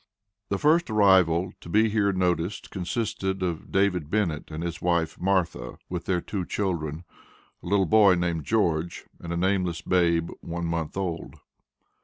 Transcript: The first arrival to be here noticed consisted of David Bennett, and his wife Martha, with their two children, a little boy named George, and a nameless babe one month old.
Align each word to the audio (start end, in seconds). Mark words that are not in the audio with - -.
The 0.49 0.57
first 0.57 0.89
arrival 0.89 1.53
to 1.61 1.69
be 1.69 1.87
here 1.87 2.11
noticed 2.11 2.71
consisted 2.71 3.43
of 3.43 3.71
David 3.71 4.09
Bennett, 4.09 4.49
and 4.49 4.63
his 4.63 4.81
wife 4.81 5.21
Martha, 5.21 5.77
with 5.89 6.05
their 6.05 6.19
two 6.21 6.43
children, 6.43 7.03
a 7.61 7.67
little 7.67 7.85
boy 7.85 8.15
named 8.15 8.43
George, 8.43 9.05
and 9.19 9.31
a 9.31 9.37
nameless 9.37 9.81
babe 9.83 10.31
one 10.41 10.65
month 10.65 10.97
old. 10.97 11.35